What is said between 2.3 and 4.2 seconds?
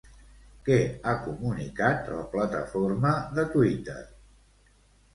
plataforma de Twitter?